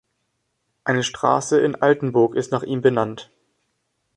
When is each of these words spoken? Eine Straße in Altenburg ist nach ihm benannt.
Eine 0.83 1.03
Straße 1.03 1.59
in 1.61 1.75
Altenburg 1.75 2.33
ist 2.33 2.51
nach 2.51 2.63
ihm 2.63 2.81
benannt. 2.81 3.29